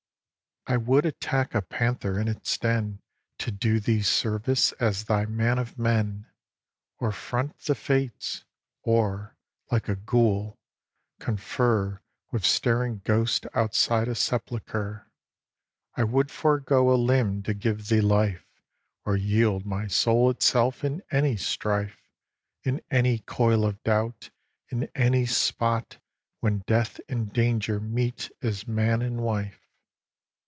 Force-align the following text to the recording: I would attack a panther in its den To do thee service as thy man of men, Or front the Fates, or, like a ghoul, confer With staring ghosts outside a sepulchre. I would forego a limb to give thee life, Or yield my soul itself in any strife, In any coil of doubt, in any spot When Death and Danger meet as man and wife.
I 0.67 0.77
would 0.77 1.07
attack 1.07 1.55
a 1.55 1.63
panther 1.63 2.19
in 2.19 2.27
its 2.27 2.55
den 2.57 3.01
To 3.39 3.49
do 3.51 3.79
thee 3.79 4.03
service 4.03 4.73
as 4.73 5.05
thy 5.05 5.25
man 5.25 5.57
of 5.57 5.79
men, 5.79 6.27
Or 6.99 7.11
front 7.11 7.57
the 7.61 7.73
Fates, 7.73 8.45
or, 8.83 9.35
like 9.71 9.89
a 9.89 9.95
ghoul, 9.95 10.59
confer 11.19 11.99
With 12.31 12.45
staring 12.45 13.01
ghosts 13.03 13.47
outside 13.55 14.07
a 14.07 14.13
sepulchre. 14.13 15.09
I 15.97 16.03
would 16.03 16.29
forego 16.29 16.93
a 16.93 16.95
limb 16.95 17.41
to 17.43 17.55
give 17.55 17.87
thee 17.89 17.99
life, 18.01 18.45
Or 19.03 19.17
yield 19.17 19.65
my 19.65 19.87
soul 19.87 20.29
itself 20.29 20.83
in 20.83 21.01
any 21.09 21.37
strife, 21.37 22.07
In 22.63 22.81
any 22.91 23.17
coil 23.17 23.65
of 23.65 23.81
doubt, 23.83 24.29
in 24.69 24.83
any 24.93 25.25
spot 25.25 25.97
When 26.39 26.59
Death 26.67 26.99
and 27.09 27.33
Danger 27.33 27.79
meet 27.79 28.29
as 28.43 28.67
man 28.67 29.01
and 29.01 29.21
wife. 29.21 29.57